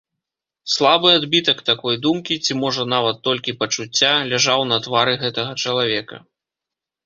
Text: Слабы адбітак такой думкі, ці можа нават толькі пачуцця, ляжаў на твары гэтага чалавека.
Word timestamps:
Слабы 0.75 1.09
адбітак 1.17 1.59
такой 1.69 1.99
думкі, 2.07 2.39
ці 2.47 2.57
можа 2.63 2.83
нават 2.95 3.21
толькі 3.27 3.57
пачуцця, 3.61 4.11
ляжаў 4.35 4.59
на 4.73 4.77
твары 4.89 5.13
гэтага 5.23 5.51
чалавека. 5.63 6.15